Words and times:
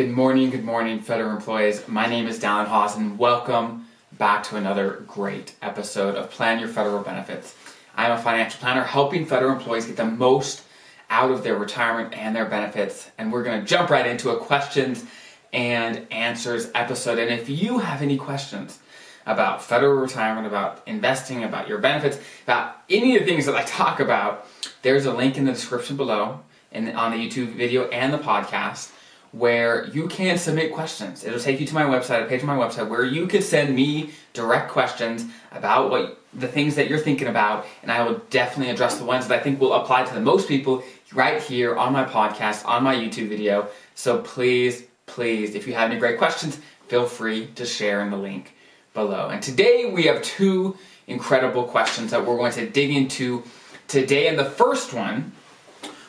Good 0.00 0.12
morning, 0.12 0.48
good 0.48 0.64
morning, 0.64 1.00
federal 1.00 1.30
employees. 1.30 1.86
My 1.86 2.06
name 2.06 2.26
is 2.26 2.40
Dallen 2.40 2.64
Haws, 2.64 2.96
and 2.96 3.18
welcome 3.18 3.86
back 4.12 4.42
to 4.44 4.56
another 4.56 5.04
great 5.06 5.54
episode 5.60 6.14
of 6.14 6.30
Plan 6.30 6.58
Your 6.58 6.70
Federal 6.70 7.02
Benefits. 7.02 7.54
I'm 7.94 8.12
a 8.12 8.16
financial 8.16 8.58
planner 8.60 8.82
helping 8.82 9.26
federal 9.26 9.52
employees 9.52 9.84
get 9.84 9.98
the 9.98 10.06
most 10.06 10.62
out 11.10 11.30
of 11.30 11.42
their 11.42 11.54
retirement 11.54 12.14
and 12.14 12.34
their 12.34 12.46
benefits. 12.46 13.10
And 13.18 13.30
we're 13.30 13.42
going 13.42 13.60
to 13.60 13.66
jump 13.66 13.90
right 13.90 14.06
into 14.06 14.30
a 14.30 14.38
questions 14.38 15.04
and 15.52 16.06
answers 16.10 16.70
episode. 16.74 17.18
And 17.18 17.30
if 17.30 17.50
you 17.50 17.80
have 17.80 18.00
any 18.00 18.16
questions 18.16 18.78
about 19.26 19.62
federal 19.62 20.00
retirement, 20.00 20.46
about 20.46 20.82
investing, 20.86 21.44
about 21.44 21.68
your 21.68 21.76
benefits, 21.76 22.18
about 22.44 22.74
any 22.88 23.16
of 23.16 23.20
the 23.20 23.26
things 23.26 23.44
that 23.44 23.54
I 23.54 23.64
talk 23.64 24.00
about, 24.00 24.46
there's 24.80 25.04
a 25.04 25.12
link 25.12 25.36
in 25.36 25.44
the 25.44 25.52
description 25.52 25.98
below 25.98 26.40
and 26.72 26.96
on 26.96 27.10
the 27.10 27.18
YouTube 27.18 27.54
video 27.54 27.86
and 27.88 28.14
the 28.14 28.18
podcast 28.18 28.92
where 29.32 29.86
you 29.86 30.08
can 30.08 30.36
submit 30.38 30.72
questions. 30.72 31.24
It'll 31.24 31.38
take 31.38 31.60
you 31.60 31.66
to 31.66 31.74
my 31.74 31.84
website, 31.84 32.24
a 32.24 32.26
page 32.26 32.40
on 32.40 32.46
my 32.46 32.56
website, 32.56 32.88
where 32.88 33.04
you 33.04 33.26
can 33.26 33.42
send 33.42 33.74
me 33.74 34.10
direct 34.32 34.70
questions 34.70 35.24
about 35.52 35.90
what 35.90 36.20
the 36.34 36.48
things 36.48 36.74
that 36.76 36.88
you're 36.88 36.98
thinking 36.98 37.28
about, 37.28 37.66
and 37.82 37.90
I 37.90 38.02
will 38.02 38.20
definitely 38.30 38.72
address 38.72 38.98
the 38.98 39.04
ones 39.04 39.26
that 39.26 39.40
I 39.40 39.42
think 39.42 39.60
will 39.60 39.72
apply 39.72 40.04
to 40.04 40.14
the 40.14 40.20
most 40.20 40.48
people 40.48 40.82
right 41.12 41.42
here 41.42 41.76
on 41.76 41.92
my 41.92 42.04
podcast, 42.04 42.64
on 42.66 42.84
my 42.84 42.94
YouTube 42.94 43.28
video. 43.28 43.68
So 43.94 44.18
please, 44.18 44.84
please, 45.06 45.54
if 45.54 45.66
you 45.66 45.74
have 45.74 45.90
any 45.90 45.98
great 45.98 46.18
questions, 46.18 46.60
feel 46.88 47.06
free 47.06 47.48
to 47.56 47.66
share 47.66 48.02
in 48.02 48.10
the 48.10 48.16
link 48.16 48.54
below. 48.94 49.28
And 49.28 49.42
today 49.42 49.90
we 49.92 50.04
have 50.04 50.22
two 50.22 50.76
incredible 51.06 51.64
questions 51.64 52.12
that 52.12 52.24
we're 52.24 52.36
going 52.36 52.52
to 52.52 52.68
dig 52.68 52.90
into 52.90 53.42
today. 53.88 54.28
And 54.28 54.38
the 54.38 54.44
first 54.44 54.92
one 54.92 55.32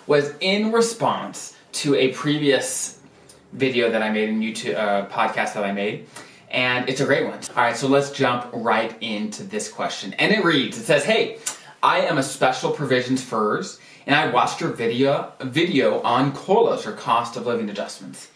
was 0.06 0.34
in 0.40 0.72
response 0.72 1.56
to 1.74 1.96
a 1.96 2.10
previous 2.10 3.01
video 3.54 3.90
that 3.92 4.02
I 4.02 4.10
made 4.10 4.30
in 4.30 4.40
YouTube 4.40 4.78
uh, 4.78 5.08
podcast 5.08 5.54
that 5.54 5.64
I 5.64 5.72
made. 5.72 6.08
And 6.50 6.90
it's 6.90 7.00
a 7.00 7.06
great 7.06 7.26
one. 7.26 7.40
All 7.56 7.64
right, 7.64 7.78
so 7.78 7.88
let's 7.88 8.12
jump 8.12 8.50
right 8.54 8.96
into 9.02 9.44
this 9.44 9.72
question. 9.72 10.14
And 10.14 10.34
it 10.34 10.44
reads, 10.44 10.78
it 10.78 10.84
says, 10.84 11.06
"Hey, 11.06 11.40
I 11.84 12.02
am 12.02 12.18
a 12.18 12.24
special 12.24 12.72
provisions 12.72 13.24
FERS, 13.24 13.80
and 14.06 14.16
I 14.16 14.30
watched 14.30 14.62
your 14.62 14.70
video 14.70 15.32
video 15.40 16.02
on 16.02 16.32
COLAs 16.34 16.86
or 16.86 16.92
cost 16.92 17.38
of 17.38 17.48
living 17.48 17.70
adjustments. 17.70 18.30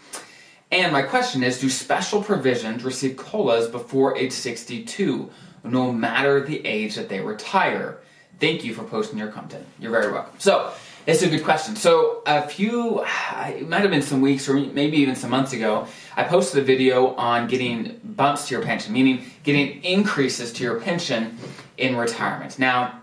And 0.72 0.92
my 0.92 1.04
question 1.04 1.44
is, 1.44 1.60
do 1.60 1.70
special 1.70 2.24
provisions 2.24 2.84
receive 2.84 3.18
COLAs 3.18 3.68
before 3.68 4.18
age 4.18 4.32
62, 4.32 5.30
no 5.64 5.92
matter 5.92 6.42
the 6.42 6.66
age 6.66 6.96
that 6.96 7.08
they 7.08 7.20
retire? 7.20 8.00
Thank 8.40 8.64
you 8.66 8.74
for 8.74 8.84
posting 8.84 9.20
your 9.20 9.30
content. 9.30 9.66
You're 9.80 9.92
very 9.92 10.12
welcome. 10.12 10.34
So 10.40 10.74
it's 11.06 11.22
a 11.22 11.30
good 11.30 11.44
question. 11.44 11.76
So 11.76 12.24
a 12.26 12.48
few, 12.48 13.04
it 13.04 13.68
might 13.68 13.82
have 13.82 13.92
been 13.92 14.02
some 14.02 14.22
weeks 14.22 14.50
or 14.50 14.56
maybe 14.56 14.98
even 14.98 15.16
some 15.16 15.30
months 15.30 15.54
ago, 15.54 15.88
I 16.16 16.24
posted 16.24 16.64
a 16.64 16.66
video 16.66 17.14
on 17.16 17.48
getting 17.48 18.00
bumps 18.04 18.48
to 18.48 18.56
your 18.56 18.64
pension, 18.64 18.94
meaning 18.94 19.26
getting 19.44 19.84
increases 19.84 20.52
to 20.54 20.64
your 20.64 20.80
pension 20.80 21.38
in 21.78 21.96
retirement. 21.96 22.58
Now, 22.58 23.00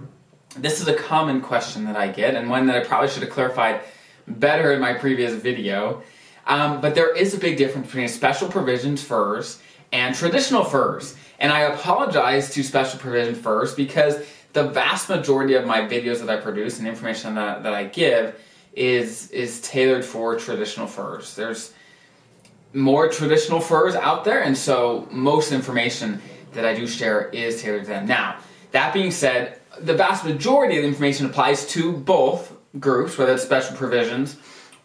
this 0.56 0.80
is 0.80 0.88
a 0.88 0.94
common 0.94 1.40
question 1.40 1.84
that 1.84 1.96
I 1.96 2.08
get 2.08 2.34
and 2.34 2.50
one 2.50 2.66
that 2.66 2.76
I 2.76 2.84
probably 2.84 3.08
should 3.08 3.22
have 3.22 3.32
clarified 3.32 3.80
better 4.26 4.72
in 4.72 4.80
my 4.80 4.94
previous 4.94 5.34
video. 5.34 6.02
Um, 6.46 6.80
but 6.80 6.94
there 6.94 7.14
is 7.14 7.34
a 7.34 7.38
big 7.38 7.56
difference 7.56 7.86
between 7.86 8.08
special 8.08 8.48
provisions 8.48 9.02
FERS 9.02 9.60
and 9.92 10.14
traditional 10.14 10.64
FERS. 10.64 11.14
And 11.38 11.52
I 11.52 11.60
apologize 11.60 12.50
to 12.54 12.62
special 12.62 12.98
provision 12.98 13.34
FERS 13.34 13.74
because 13.74 14.24
the 14.52 14.64
vast 14.64 15.08
majority 15.08 15.54
of 15.54 15.66
my 15.66 15.80
videos 15.80 16.20
that 16.20 16.28
I 16.28 16.36
produce 16.36 16.78
and 16.78 16.86
information 16.86 17.34
that, 17.36 17.62
that 17.62 17.72
I 17.72 17.84
give 17.84 18.38
is 18.74 19.30
is 19.30 19.60
tailored 19.60 20.04
for 20.04 20.36
traditional 20.36 20.86
FERS. 20.86 21.34
There's 21.36 21.74
more 22.72 23.08
traditional 23.08 23.60
FERS 23.60 23.94
out 23.94 24.24
there, 24.24 24.42
and 24.42 24.56
so 24.56 25.06
most 25.10 25.52
information 25.52 26.20
that 26.52 26.64
I 26.64 26.74
do 26.74 26.86
share 26.86 27.28
is 27.28 27.62
tailored 27.62 27.82
to 27.84 27.88
them. 27.88 28.06
Now, 28.06 28.36
that 28.72 28.94
being 28.94 29.10
said, 29.10 29.60
the 29.80 29.94
vast 29.94 30.24
majority 30.24 30.76
of 30.76 30.82
the 30.82 30.88
information 30.88 31.26
applies 31.26 31.66
to 31.68 31.92
both 31.92 32.54
groups, 32.78 33.18
whether 33.18 33.32
it's 33.34 33.42
special 33.42 33.76
provisions 33.76 34.36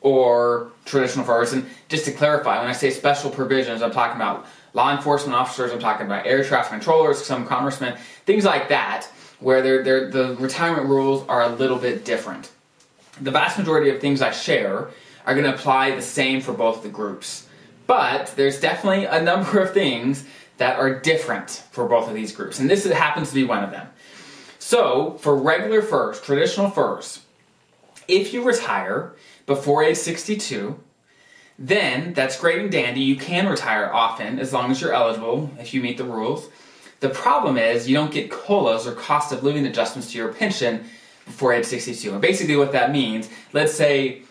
or 0.01 0.71
traditional 0.85 1.25
FERS. 1.25 1.53
And 1.53 1.65
just 1.87 2.05
to 2.05 2.11
clarify, 2.11 2.59
when 2.59 2.67
I 2.67 2.73
say 2.73 2.89
special 2.89 3.29
provisions, 3.29 3.81
I'm 3.81 3.91
talking 3.91 4.17
about 4.17 4.45
law 4.73 4.95
enforcement 4.95 5.35
officers, 5.35 5.71
I'm 5.71 5.79
talking 5.79 6.05
about 6.05 6.25
air 6.25 6.43
traffic 6.43 6.71
controllers, 6.71 7.23
some 7.23 7.47
congressmen, 7.47 7.97
things 8.25 8.43
like 8.43 8.69
that 8.69 9.09
where 9.39 9.61
they're, 9.61 9.83
they're, 9.83 10.09
the 10.09 10.35
retirement 10.37 10.87
rules 10.87 11.25
are 11.27 11.43
a 11.43 11.49
little 11.49 11.77
bit 11.77 12.05
different. 12.05 12.51
The 13.21 13.31
vast 13.31 13.57
majority 13.57 13.89
of 13.89 13.99
things 13.99 14.21
I 14.21 14.31
share 14.31 14.89
are 15.25 15.33
going 15.33 15.45
to 15.45 15.53
apply 15.53 15.95
the 15.95 16.01
same 16.01 16.41
for 16.41 16.53
both 16.53 16.83
the 16.83 16.89
groups. 16.89 17.47
But 17.85 18.33
there's 18.35 18.59
definitely 18.59 19.05
a 19.05 19.21
number 19.21 19.59
of 19.61 19.73
things 19.73 20.25
that 20.57 20.77
are 20.77 20.99
different 20.99 21.63
for 21.71 21.87
both 21.87 22.07
of 22.09 22.15
these 22.15 22.31
groups, 22.31 22.59
and 22.59 22.69
this 22.69 22.85
happens 22.85 23.29
to 23.29 23.35
be 23.35 23.43
one 23.43 23.63
of 23.63 23.71
them. 23.71 23.87
So, 24.59 25.17
for 25.19 25.35
regular 25.35 25.81
FERS, 25.81 26.19
traditional 26.19 26.69
FERS, 26.69 27.21
if 28.07 28.33
you 28.33 28.43
retire 28.43 29.13
before 29.45 29.83
age 29.83 29.97
62, 29.97 30.77
then 31.59 32.13
that's 32.13 32.39
great 32.39 32.59
and 32.59 32.71
dandy. 32.71 33.01
You 33.01 33.15
can 33.15 33.47
retire 33.47 33.91
often 33.91 34.39
as 34.39 34.53
long 34.53 34.71
as 34.71 34.81
you're 34.81 34.93
eligible 34.93 35.49
if 35.59 35.73
you 35.73 35.81
meet 35.81 35.97
the 35.97 36.03
rules. 36.03 36.49
The 36.99 37.09
problem 37.09 37.57
is 37.57 37.87
you 37.87 37.95
don't 37.95 38.11
get 38.11 38.31
COLAs 38.31 38.87
or 38.87 38.93
cost 38.93 39.31
of 39.31 39.43
living 39.43 39.65
adjustments 39.67 40.11
to 40.11 40.17
your 40.17 40.33
pension 40.33 40.85
before 41.25 41.53
age 41.53 41.65
62. 41.65 42.11
And 42.11 42.21
basically, 42.21 42.55
what 42.55 42.71
that 42.71 42.91
means, 42.91 43.29
let's 43.53 43.73
say 43.73 44.23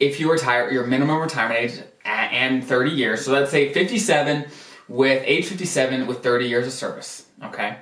if 0.00 0.20
you 0.20 0.30
retire, 0.30 0.70
your 0.70 0.86
minimum 0.86 1.20
retirement 1.20 1.58
age 1.58 1.82
and 2.04 2.64
30 2.64 2.90
years, 2.90 3.24
so 3.24 3.32
let's 3.32 3.50
say 3.50 3.72
57 3.72 4.46
with 4.88 5.22
age 5.26 5.46
57 5.46 6.06
with 6.06 6.22
30 6.22 6.46
years 6.46 6.66
of 6.66 6.72
service, 6.72 7.26
okay? 7.42 7.78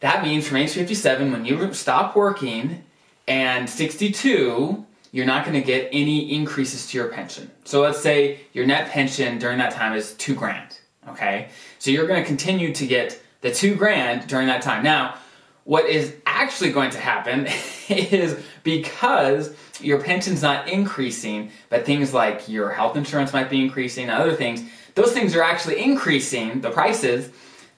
That 0.00 0.22
means 0.22 0.46
from 0.46 0.58
age 0.58 0.72
57, 0.72 1.32
when 1.32 1.44
you 1.44 1.72
stop 1.72 2.14
working 2.14 2.84
and 3.28 3.68
62, 3.68 4.84
you're 5.12 5.26
not 5.26 5.44
going 5.44 5.58
to 5.60 5.66
get 5.66 5.88
any 5.92 6.34
increases 6.34 6.88
to 6.88 6.98
your 6.98 7.08
pension. 7.08 7.50
So 7.64 7.80
let's 7.80 8.00
say 8.00 8.40
your 8.52 8.66
net 8.66 8.90
pension 8.90 9.38
during 9.38 9.58
that 9.58 9.72
time 9.72 9.94
is 9.94 10.14
two 10.14 10.34
grand, 10.34 10.78
okay? 11.08 11.48
So 11.78 11.90
you're 11.90 12.06
going 12.06 12.20
to 12.20 12.26
continue 12.26 12.74
to 12.74 12.86
get 12.86 13.22
the 13.42 13.52
two 13.52 13.74
grand 13.74 14.26
during 14.26 14.46
that 14.46 14.62
time. 14.62 14.82
Now, 14.82 15.16
what 15.64 15.86
is 15.86 16.14
actually 16.26 16.72
going 16.72 16.90
to 16.90 16.98
happen 16.98 17.46
is 17.88 18.42
because 18.62 19.54
your 19.80 20.00
pension's 20.00 20.42
not 20.42 20.68
increasing, 20.68 21.50
but 21.68 21.84
things 21.84 22.14
like 22.14 22.48
your 22.48 22.70
health 22.70 22.96
insurance 22.96 23.32
might 23.32 23.50
be 23.50 23.60
increasing, 23.60 24.08
other 24.10 24.34
things, 24.34 24.62
those 24.94 25.12
things 25.12 25.36
are 25.36 25.42
actually 25.42 25.82
increasing 25.82 26.60
the 26.60 26.70
prices 26.70 27.30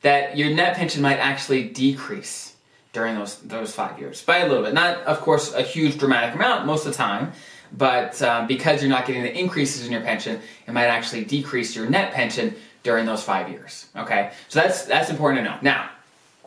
that 0.02 0.36
your 0.36 0.54
net 0.54 0.76
pension 0.76 1.02
might 1.02 1.16
actually 1.16 1.68
decrease 1.68 2.54
during 2.92 3.16
those 3.16 3.40
those 3.40 3.74
five 3.74 3.98
years 3.98 4.22
by 4.22 4.38
a 4.38 4.48
little 4.48 4.62
bit. 4.62 4.74
Not, 4.74 4.98
of 5.04 5.20
course, 5.20 5.52
a 5.54 5.62
huge 5.62 5.98
dramatic 5.98 6.34
amount 6.34 6.66
most 6.66 6.86
of 6.86 6.92
the 6.92 6.96
time, 6.96 7.32
but 7.72 8.20
um, 8.22 8.46
because 8.46 8.82
you're 8.82 8.90
not 8.90 9.06
getting 9.06 9.22
the 9.22 9.36
increases 9.36 9.86
in 9.86 9.92
your 9.92 10.02
pension, 10.02 10.40
it 10.66 10.72
might 10.72 10.86
actually 10.86 11.24
decrease 11.24 11.74
your 11.74 11.88
net 11.88 12.12
pension 12.12 12.54
during 12.84 13.06
those 13.06 13.24
five 13.24 13.48
years. 13.48 13.88
Okay, 13.96 14.30
so 14.48 14.60
that's 14.60 14.84
that's 14.84 15.10
important 15.10 15.44
to 15.44 15.50
know. 15.50 15.58
Now, 15.60 15.90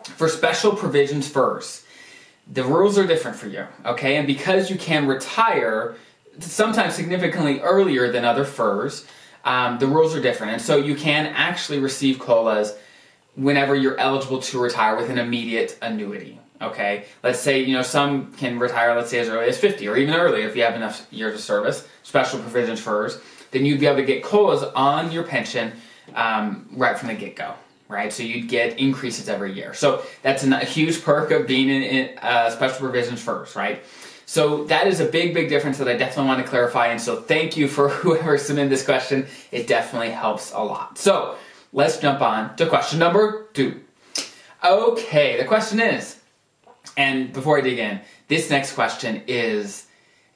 for 0.04 0.30
special 0.30 0.72
provisions 0.72 1.28
FERS, 1.28 1.84
the 2.54 2.64
rules 2.64 2.98
are 2.98 3.06
different 3.06 3.36
for 3.36 3.48
you. 3.48 3.66
Okay, 3.86 4.16
and 4.16 4.26
because 4.26 4.70
you 4.70 4.78
can 4.78 5.06
retire 5.06 5.96
sometimes 6.40 6.94
significantly 6.94 7.60
earlier 7.60 8.10
than 8.12 8.24
other 8.24 8.46
FERS, 8.46 9.06
um, 9.44 9.80
the 9.80 9.88
rules 9.88 10.16
are 10.16 10.22
different, 10.22 10.54
and 10.54 10.62
so 10.62 10.78
you 10.78 10.96
can 10.96 11.26
actually 11.26 11.80
receive 11.80 12.20
COLAs 12.20 12.78
whenever 13.36 13.76
you're 13.76 13.98
eligible 13.98 14.40
to 14.40 14.60
retire 14.60 14.96
with 14.96 15.10
an 15.10 15.18
immediate 15.18 15.78
annuity. 15.82 16.40
Okay, 16.62 17.06
let's 17.24 17.40
say 17.40 17.64
you 17.64 17.74
know 17.74 17.84
some 17.84 18.32
can 18.34 18.58
retire, 18.58 18.96
let's 18.96 19.10
say 19.10 19.20
as 19.20 19.30
early 19.30 19.48
as 19.48 19.60
50 19.60 19.88
or 19.88 19.98
even 19.98 20.16
earlier 20.16 20.48
if 20.48 20.56
you 20.56 20.64
have 20.64 20.76
enough 20.76 21.06
years 21.12 21.36
of 21.36 21.40
service. 21.40 21.88
Special 22.04 22.40
provisions 22.40 22.80
FERS, 22.80 23.20
then 23.52 23.66
you'd 23.66 23.80
be 23.80 23.86
able 23.86 23.98
to 23.98 24.06
get 24.06 24.24
COLAs 24.24 24.64
on 24.76 25.12
your 25.12 25.24
pension 25.24 25.74
um, 26.16 26.70
right 26.74 26.98
from 26.98 27.10
the 27.10 27.16
get 27.16 27.36
go. 27.36 27.54
Right, 27.90 28.12
so 28.12 28.22
you'd 28.22 28.50
get 28.50 28.80
increases 28.80 29.30
every 29.30 29.54
year. 29.54 29.74
So 29.74 30.04
that's 30.22 30.44
a 30.44 30.66
huge 30.66 31.02
perk 31.04 31.32
of 31.32 31.48
being 31.48 31.70
in, 31.70 31.84
in 31.84 32.18
uh, 32.18 32.50
special 32.50 32.80
provisions 32.80 33.22
FERS, 33.22 33.56
Right, 33.56 33.82
so 34.30 34.66
that 34.66 34.88
is 34.88 35.00
a 35.00 35.06
big, 35.06 35.34
big 35.34 35.48
difference 35.48 35.78
that 35.78 35.88
I 35.88 35.96
definitely 35.96 36.28
want 36.28 36.44
to 36.44 36.50
clarify. 36.50 36.88
And 36.88 37.02
so 37.02 37.22
thank 37.22 37.56
you 37.56 37.70
for 37.70 37.88
whoever 38.04 38.38
submitted 38.38 38.70
this 38.70 38.84
question. 38.84 39.26
It 39.52 39.68
definitely 39.68 40.12
helps 40.12 40.52
a 40.52 40.60
lot. 40.60 40.98
So 40.98 41.38
let's 41.72 41.98
jump 41.98 42.22
on 42.22 42.56
to 42.58 42.68
question 42.68 43.00
number 43.00 43.48
two. 43.54 43.80
Okay, 44.64 45.38
the 45.38 45.46
question 45.46 45.80
is, 45.80 46.20
and 46.98 47.32
before 47.32 47.58
I 47.58 47.62
dig 47.62 47.80
in, 47.80 48.02
this 48.28 48.50
next 48.50 48.74
question 48.74 49.24
is 49.28 49.87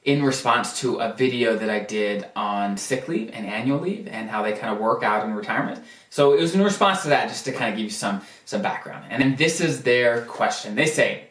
in 0.04 0.22
response 0.22 0.80
to 0.80 0.96
a 0.96 1.14
video 1.14 1.56
that 1.56 1.70
I 1.70 1.78
did 1.80 2.26
on 2.34 2.76
sick 2.76 3.06
leave 3.06 3.30
and 3.32 3.46
annual 3.46 3.78
leave 3.78 4.08
and 4.08 4.28
how 4.28 4.42
they 4.42 4.52
kind 4.52 4.74
of 4.74 4.80
work 4.80 5.04
out 5.04 5.24
in 5.24 5.32
retirement. 5.32 5.80
So 6.10 6.32
it 6.32 6.40
was 6.40 6.54
in 6.54 6.62
response 6.62 7.02
to 7.02 7.08
that, 7.10 7.28
just 7.28 7.44
to 7.44 7.52
kind 7.52 7.70
of 7.72 7.76
give 7.76 7.84
you 7.84 7.90
some 7.90 8.20
some 8.44 8.62
background. 8.62 9.04
And 9.10 9.22
then 9.22 9.36
this 9.36 9.60
is 9.60 9.82
their 9.82 10.22
question. 10.22 10.74
They 10.74 10.86
say, 10.86 11.28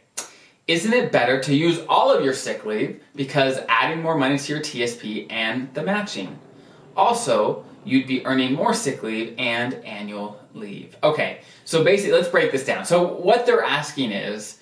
"Isn't 0.68 0.94
it 0.94 1.12
better 1.12 1.42
to 1.42 1.54
use 1.54 1.82
all 1.90 2.14
of 2.14 2.24
your 2.24 2.34
sick 2.34 2.66
leave 2.66 3.02
because 3.14 3.60
adding 3.68 4.02
more 4.02 4.18
money 4.18 4.38
to 4.38 4.54
your 4.54 4.62
TSP 4.62 5.28
and 5.30 5.74
the 5.74 5.84
matching? 5.84 6.40
Also, 6.96 7.66
you'd 7.84 8.08
be 8.08 8.26
earning 8.26 8.54
more 8.54 8.74
sick 8.74 9.04
leave 9.04 9.34
and 9.38 9.74
annual 9.86 10.40
leave. 10.54 10.96
Okay, 11.04 11.42
so 11.66 11.84
basically, 11.84 12.14
let's 12.14 12.28
break 12.30 12.52
this 12.52 12.66
down. 12.66 12.86
So, 12.86 13.04
what 13.04 13.46
they're 13.46 13.64
asking 13.64 14.12
is 14.12 14.58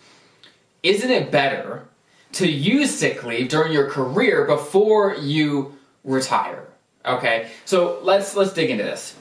Isn't 0.81 1.11
it 1.11 1.29
better 1.29 1.88
to 2.33 2.47
use 2.47 2.97
sick 2.97 3.23
leave 3.23 3.49
during 3.49 3.71
your 3.71 3.89
career 3.89 4.45
before 4.45 5.15
you 5.15 5.77
retire? 6.03 6.67
Okay, 7.05 7.49
so 7.65 7.99
let's 8.03 8.35
let's 8.35 8.53
dig 8.53 8.69
into 8.69 8.83
this. 8.83 9.15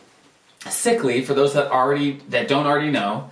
Sick 0.69 1.05
leave, 1.05 1.27
for 1.27 1.35
those 1.35 1.55
that 1.55 1.71
already 1.71 2.21
that 2.29 2.49
don't 2.49 2.67
already 2.67 2.91
know, 2.91 3.31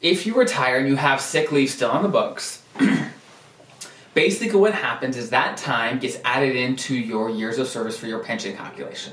if 0.00 0.26
you 0.26 0.34
retire 0.34 0.78
and 0.78 0.88
you 0.88 0.96
have 0.96 1.20
sick 1.20 1.52
leave 1.52 1.70
still 1.70 1.90
on 1.90 2.02
the 2.02 2.08
books, 2.08 2.62
basically 4.14 4.58
what 4.58 4.72
happens 4.72 5.16
is 5.16 5.30
that 5.30 5.56
time 5.56 5.98
gets 5.98 6.18
added 6.24 6.56
into 6.56 6.94
your 6.94 7.28
years 7.28 7.58
of 7.58 7.66
service 7.66 7.98
for 7.98 8.06
your 8.06 8.20
pension 8.20 8.56
calculation. 8.56 9.12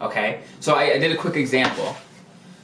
Okay, 0.00 0.42
so 0.60 0.74
I, 0.74 0.94
I 0.94 0.98
did 0.98 1.12
a 1.12 1.16
quick 1.16 1.36
example. 1.36 1.96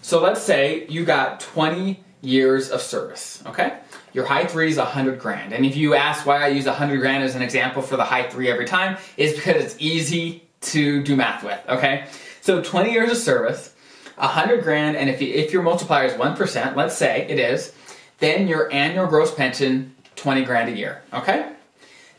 So 0.02 0.20
let's 0.20 0.42
say 0.42 0.86
you 0.88 1.04
got 1.04 1.40
20 1.40 2.02
years 2.22 2.70
of 2.70 2.80
service. 2.80 3.42
Okay, 3.46 3.78
your 4.12 4.24
high 4.24 4.46
three 4.46 4.70
is 4.70 4.78
100 4.78 5.18
grand. 5.18 5.52
And 5.52 5.66
if 5.66 5.76
you 5.76 5.94
ask 5.94 6.24
why 6.24 6.42
I 6.42 6.48
use 6.48 6.66
100 6.66 6.98
grand 6.98 7.22
as 7.22 7.34
an 7.34 7.42
example 7.42 7.82
for 7.82 7.96
the 7.96 8.04
high 8.04 8.28
three 8.28 8.50
every 8.50 8.66
time, 8.66 8.96
is 9.16 9.34
because 9.34 9.62
it's 9.62 9.76
easy 9.78 10.44
to 10.62 11.02
do 11.02 11.16
math 11.16 11.44
with. 11.44 11.60
Okay, 11.68 12.06
so 12.40 12.62
20 12.62 12.92
years 12.92 13.10
of 13.10 13.16
service, 13.16 13.74
100 14.16 14.62
grand, 14.62 14.96
and 14.96 15.10
if, 15.10 15.20
you, 15.20 15.34
if 15.34 15.52
your 15.52 15.62
multiplier 15.62 16.06
is 16.06 16.12
1%, 16.14 16.76
let's 16.76 16.96
say 16.96 17.26
it 17.28 17.38
is, 17.38 17.72
then 18.18 18.46
your 18.46 18.72
annual 18.72 19.06
gross 19.06 19.34
pension 19.34 19.94
20 20.16 20.44
grand 20.44 20.68
a 20.68 20.76
year. 20.76 21.02
Okay. 21.12 21.52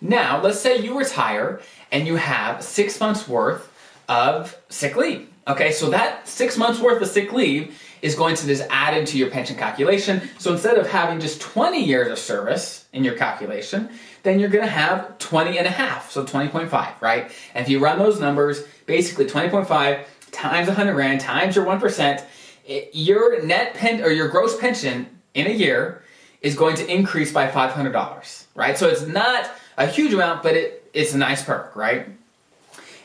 Now, 0.01 0.41
let's 0.41 0.59
say 0.59 0.79
you 0.79 0.97
retire 0.99 1.61
and 1.91 2.05
you 2.05 2.17
have 2.17 2.61
six 2.61 2.99
months 2.99 3.27
worth 3.27 3.71
of 4.09 4.57
sick 4.67 4.97
leave. 4.97 5.29
Okay, 5.47 5.71
so 5.71 5.89
that 5.89 6.27
six 6.27 6.57
months 6.57 6.79
worth 6.79 7.01
of 7.01 7.07
sick 7.07 7.31
leave 7.31 7.79
is 8.03 8.15
going 8.15 8.35
to 8.35 8.45
just 8.45 8.63
add 8.69 8.95
into 8.95 9.17
your 9.17 9.31
pension 9.31 9.55
calculation. 9.55 10.21
So 10.37 10.51
instead 10.51 10.77
of 10.77 10.85
having 10.85 11.21
just 11.21 11.39
20 11.39 11.81
years 11.81 12.11
of 12.11 12.19
service 12.19 12.85
in 12.91 13.05
your 13.05 13.15
calculation, 13.15 13.89
then 14.23 14.41
you're 14.41 14.49
going 14.49 14.65
to 14.65 14.69
have 14.69 15.17
20 15.19 15.57
and 15.57 15.65
a 15.65 15.69
half, 15.71 16.11
so 16.11 16.25
20.5, 16.25 17.01
right? 17.01 17.31
And 17.55 17.63
if 17.63 17.69
you 17.69 17.79
run 17.79 17.97
those 17.97 18.19
numbers, 18.19 18.65
basically 18.85 19.25
20.5 19.25 20.03
times 20.31 20.67
100 20.67 20.93
grand 20.93 21.21
times 21.21 21.55
your 21.55 21.65
1%, 21.65 21.99
it, 22.09 22.27
eh, 22.67 22.85
your 22.91 23.41
net 23.41 23.73
pen 23.73 24.03
or 24.03 24.09
your 24.09 24.27
gross 24.27 24.59
pension 24.59 25.07
in 25.33 25.47
a 25.47 25.51
year 25.51 26.03
is 26.41 26.55
going 26.55 26.75
to 26.75 26.93
increase 26.93 27.31
by 27.31 27.47
$500, 27.47 28.45
right? 28.53 28.77
So 28.77 28.89
it's 28.89 29.07
not 29.07 29.49
a 29.77 29.87
huge 29.87 30.13
amount, 30.13 30.43
but 30.43 30.55
it, 30.55 30.89
it's 30.93 31.13
a 31.13 31.17
nice 31.17 31.41
perk, 31.41 31.73
right? 31.73 32.07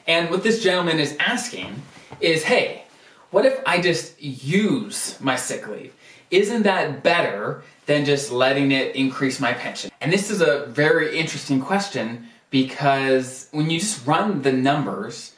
And 0.09 0.29
what 0.29 0.43
this 0.43 0.61
gentleman 0.61 0.99
is 0.99 1.17
asking 1.21 1.83
is, 2.21 2.43
hey, 2.43 2.83
what 3.31 3.45
if 3.45 3.61
I 3.67 3.81
just 3.81 4.21
use 4.21 5.21
my 5.21 5.37
sick 5.37 5.69
leave? 5.69 5.95
Isn't 6.31 6.63
that 6.63 7.03
better 7.03 7.63
than 7.87 8.05
just 8.05 8.31
letting 8.31 8.73
it 8.73 8.95
increase 8.95 9.41
my 9.41 9.53
pension? 9.53 9.91
And 10.01 10.13
this 10.13 10.31
is 10.31 10.41
a 10.41 10.67
very 10.67 11.19
interesting 11.19 11.61
question 11.61 12.29
because 12.51 13.49
when 13.51 13.71
you 13.71 13.81
just 13.81 14.07
run 14.07 14.43
the 14.43 14.53
numbers, 14.53 15.33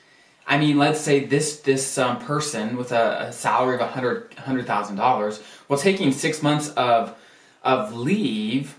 I 0.46 0.58
mean, 0.58 0.78
let's 0.78 1.00
say 1.00 1.24
this 1.24 1.60
this 1.60 1.96
um, 1.98 2.18
person 2.18 2.76
with 2.76 2.92
a, 2.92 3.28
a 3.28 3.32
salary 3.32 3.80
of 3.80 3.88
$100,000, 3.88 4.34
$100, 4.34 5.42
well, 5.68 5.78
taking 5.78 6.12
six 6.12 6.42
months 6.42 6.70
of, 6.70 7.14
of 7.62 7.94
leave 7.94 8.76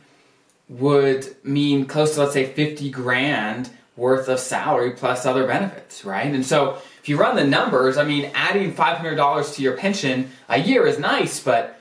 would 0.68 1.36
mean 1.44 1.86
close 1.86 2.16
to, 2.16 2.22
let's 2.22 2.34
say, 2.34 2.46
50 2.46 2.90
grand 2.90 3.70
worth 3.98 4.28
of 4.30 4.40
salary 4.40 4.92
plus 4.92 5.26
other 5.26 5.46
benefits, 5.46 6.06
right? 6.06 6.34
And 6.34 6.46
so 6.46 6.82
if 7.02 7.10
you 7.10 7.18
run 7.18 7.36
the 7.36 7.44
numbers, 7.44 7.98
I 7.98 8.04
mean, 8.04 8.32
adding 8.34 8.74
$500 8.74 9.56
to 9.56 9.62
your 9.62 9.76
pension 9.76 10.32
a 10.48 10.58
year 10.58 10.86
is 10.86 10.98
nice, 10.98 11.40
but 11.40 11.80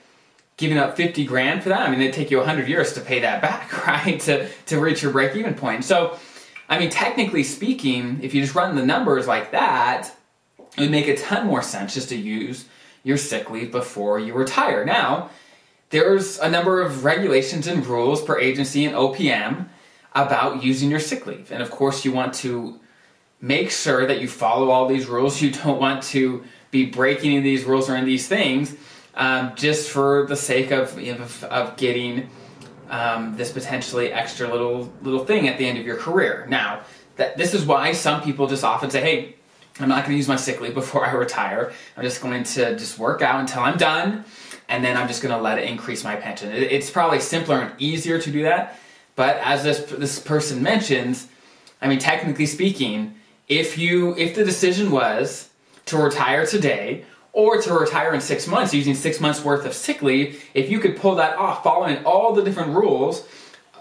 giving 0.56 0.76
up 0.76 0.96
50 0.96 1.24
grand 1.24 1.62
for 1.62 1.68
that, 1.70 1.80
I 1.80 1.90
mean, 1.90 2.00
it'd 2.00 2.14
take 2.14 2.30
you 2.30 2.38
100 2.38 2.68
years 2.68 2.92
to 2.94 3.00
pay 3.00 3.20
that 3.20 3.40
back, 3.40 3.86
right? 3.86 4.20
To, 4.20 4.48
to 4.66 4.80
reach 4.80 5.02
your 5.02 5.12
break 5.12 5.36
even 5.36 5.54
point. 5.54 5.84
So, 5.84 6.18
I 6.68 6.78
mean, 6.78 6.90
technically 6.90 7.42
speaking, 7.42 8.20
if 8.22 8.34
you 8.34 8.42
just 8.42 8.54
run 8.54 8.76
the 8.76 8.84
numbers 8.84 9.26
like 9.26 9.52
that, 9.52 10.14
it 10.76 10.82
would 10.82 10.90
make 10.90 11.08
a 11.08 11.16
ton 11.16 11.46
more 11.46 11.62
sense 11.62 11.94
just 11.94 12.08
to 12.10 12.16
use 12.16 12.66
your 13.02 13.16
sick 13.16 13.50
leave 13.50 13.72
before 13.72 14.18
you 14.18 14.34
retire. 14.34 14.84
Now, 14.84 15.30
there's 15.90 16.38
a 16.38 16.48
number 16.48 16.80
of 16.80 17.04
regulations 17.04 17.66
and 17.66 17.84
rules 17.84 18.22
per 18.22 18.38
agency 18.38 18.84
and 18.84 18.94
OPM 18.94 19.66
about 20.14 20.62
using 20.62 20.90
your 20.90 21.00
sick 21.00 21.26
leave. 21.26 21.52
And 21.52 21.62
of 21.62 21.70
course, 21.70 22.04
you 22.04 22.12
want 22.12 22.34
to 22.34 22.80
make 23.40 23.70
sure 23.70 24.06
that 24.06 24.20
you 24.20 24.28
follow 24.28 24.70
all 24.70 24.86
these 24.86 25.06
rules. 25.06 25.40
You 25.40 25.50
don't 25.50 25.80
want 25.80 26.02
to 26.04 26.44
be 26.70 26.86
breaking 26.86 27.42
these 27.42 27.64
rules 27.64 27.88
or 27.88 27.96
in 27.96 28.04
these 28.04 28.28
things 28.28 28.76
um, 29.14 29.52
just 29.54 29.90
for 29.90 30.26
the 30.26 30.36
sake 30.36 30.70
of 30.70 30.96
know, 30.96 31.26
of, 31.48 31.76
getting 31.76 32.28
um, 32.88 33.36
this 33.36 33.52
potentially 33.52 34.12
extra 34.12 34.50
little 34.50 34.92
little 35.02 35.24
thing 35.24 35.48
at 35.48 35.58
the 35.58 35.66
end 35.66 35.78
of 35.78 35.86
your 35.86 35.96
career. 35.96 36.46
Now, 36.48 36.82
that 37.16 37.36
this 37.36 37.54
is 37.54 37.64
why 37.64 37.92
some 37.92 38.22
people 38.22 38.46
just 38.46 38.64
often 38.64 38.90
say, 38.90 39.00
"Hey, 39.00 39.36
I'm 39.78 39.88
not 39.88 40.04
going 40.04 40.12
to 40.12 40.16
use 40.16 40.28
my 40.28 40.36
sick 40.36 40.60
leave 40.60 40.74
before 40.82 41.06
I 41.06 41.12
retire. 41.12 41.72
I'm 41.96 42.02
just 42.02 42.22
going 42.22 42.44
to 42.44 42.76
just 42.76 42.98
work 42.98 43.22
out 43.22 43.40
until 43.40 43.62
I'm 43.62 43.78
done." 43.78 44.24
And 44.68 44.84
then 44.84 44.96
I'm 44.96 45.08
just 45.08 45.20
going 45.20 45.34
to 45.34 45.42
let 45.42 45.58
it 45.58 45.68
increase 45.68 46.04
my 46.04 46.14
pension. 46.14 46.52
It's 46.52 46.90
probably 46.90 47.18
simpler 47.18 47.60
and 47.60 47.72
easier 47.80 48.20
to 48.20 48.30
do 48.30 48.44
that. 48.44 48.78
But 49.20 49.36
as 49.44 49.64
this 49.64 49.80
this 49.98 50.18
person 50.18 50.62
mentions, 50.62 51.28
I 51.82 51.88
mean, 51.88 51.98
technically 51.98 52.46
speaking, 52.46 53.16
if 53.48 53.76
you 53.76 54.16
if 54.16 54.34
the 54.34 54.46
decision 54.46 54.90
was 54.90 55.50
to 55.84 55.98
retire 55.98 56.46
today 56.46 57.04
or 57.34 57.60
to 57.60 57.74
retire 57.74 58.14
in 58.14 58.22
six 58.22 58.46
months 58.46 58.72
using 58.72 58.94
six 58.94 59.20
months 59.20 59.44
worth 59.44 59.66
of 59.66 59.74
sick 59.74 60.00
leave, 60.00 60.42
if 60.54 60.70
you 60.70 60.80
could 60.80 60.96
pull 60.96 61.16
that 61.16 61.36
off 61.36 61.62
following 61.62 62.02
all 62.06 62.32
the 62.32 62.42
different 62.42 62.74
rules 62.74 63.28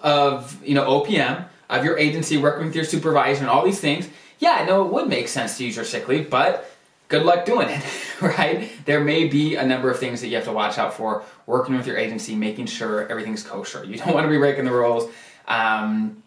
of 0.04 0.62
you 0.62 0.76
know 0.76 0.84
OPM 0.84 1.46
of 1.70 1.86
your 1.86 1.98
agency 1.98 2.36
working 2.36 2.66
with 2.66 2.76
your 2.76 2.84
supervisor 2.84 3.40
and 3.40 3.50
all 3.50 3.64
these 3.64 3.80
things, 3.80 4.10
yeah, 4.40 4.66
no, 4.68 4.86
it 4.86 4.92
would 4.92 5.08
make 5.08 5.30
sense 5.30 5.58
to 5.58 5.64
use 5.64 5.78
your 5.78 5.86
sick 5.86 6.10
leave, 6.10 6.30
but 6.30 6.70
good 7.10 7.24
luck 7.24 7.46
doing 7.46 7.68
it, 7.70 7.84
right? 8.22 8.72
There 8.86 9.02
may 9.02 9.28
be 9.28 9.56
a 9.56 9.66
number 9.66 9.92
of 9.92 10.00
things 10.00 10.22
that 10.22 10.28
you 10.30 10.36
have 10.36 10.46
to 10.46 10.54
watch 10.54 10.78
out 10.78 10.94
for 10.94 11.24
working 11.46 11.76
with 11.76 11.86
your 11.86 11.98
agency, 11.98 12.36
making 12.36 12.68
sure 12.68 13.08
everything's 13.10 13.44
kosher. 13.44 13.84
You 13.84 13.98
don't 13.98 14.14
want 14.14 14.26
to 14.26 14.30
be 14.30 14.38
breaking 14.38 14.66
the 14.66 14.72
rules. 14.72 15.12
Um, 15.48 16.24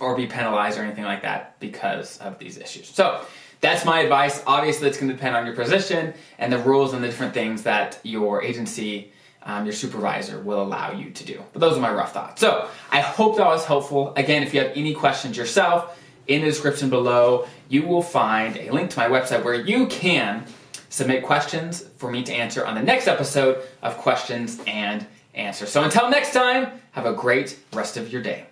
or 0.00 0.16
be 0.16 0.26
penalized 0.26 0.78
or 0.78 0.82
anything 0.82 1.04
like 1.04 1.22
that 1.22 1.58
because 1.58 2.18
of 2.18 2.38
these 2.38 2.56
issues. 2.56 2.88
So 2.88 3.24
that's 3.60 3.84
my 3.84 4.00
advice. 4.00 4.42
Obviously, 4.46 4.88
it's 4.88 4.98
going 4.98 5.08
to 5.08 5.14
depend 5.14 5.36
on 5.36 5.46
your 5.46 5.54
position 5.54 6.14
and 6.38 6.52
the 6.52 6.58
rules 6.58 6.92
and 6.94 7.02
the 7.02 7.08
different 7.08 7.34
things 7.34 7.62
that 7.62 7.98
your 8.02 8.42
agency, 8.42 9.12
um, 9.42 9.64
your 9.64 9.72
supervisor 9.72 10.40
will 10.40 10.62
allow 10.62 10.92
you 10.92 11.10
to 11.10 11.24
do. 11.24 11.42
But 11.52 11.60
those 11.60 11.76
are 11.76 11.80
my 11.80 11.92
rough 11.92 12.12
thoughts. 12.12 12.40
So 12.40 12.68
I 12.90 13.00
hope 13.00 13.36
that 13.36 13.46
was 13.46 13.64
helpful. 13.64 14.12
Again, 14.16 14.42
if 14.42 14.54
you 14.54 14.60
have 14.60 14.72
any 14.76 14.94
questions 14.94 15.36
yourself, 15.36 15.98
in 16.26 16.42
the 16.42 16.46
description 16.46 16.90
below, 16.90 17.46
you 17.68 17.82
will 17.86 18.02
find 18.02 18.56
a 18.56 18.70
link 18.70 18.90
to 18.90 18.98
my 18.98 19.08
website 19.08 19.44
where 19.44 19.54
you 19.54 19.86
can 19.86 20.44
submit 20.88 21.24
questions 21.24 21.84
for 21.96 22.10
me 22.10 22.22
to 22.22 22.32
answer 22.32 22.66
on 22.66 22.74
the 22.74 22.82
next 22.82 23.08
episode 23.08 23.64
of 23.82 23.96
Questions 23.96 24.60
and 24.66 25.06
Answers. 25.34 25.70
So 25.70 25.82
until 25.82 26.10
next 26.10 26.34
time, 26.34 26.80
have 26.90 27.06
a 27.06 27.14
great 27.14 27.58
rest 27.72 27.96
of 27.96 28.12
your 28.12 28.22
day. 28.22 28.51